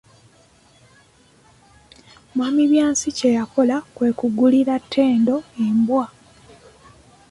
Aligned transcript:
Mwami 2.33 2.63
Byansi 2.71 3.07
kye 3.17 3.29
yakola 3.37 3.75
kwe 3.95 4.09
kugulira 4.19 4.73
Ttendo 4.83 5.35
embwa. 5.65 6.05